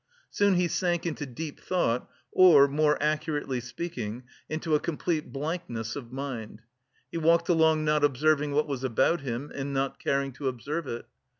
[0.31, 6.11] Soon he sank into deep thought, or more accurately speaking into a complete blankness of
[6.11, 6.63] mind;
[7.11, 11.05] he walked along not observing what was about him and not caring to observe it.